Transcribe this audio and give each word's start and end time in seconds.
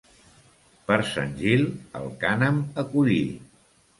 Per 0.85 0.97
Sant 1.09 1.35
Gil, 1.41 1.67
el 2.01 2.09
cànem 2.25 2.57
a 2.85 2.89
collir. 2.95 3.23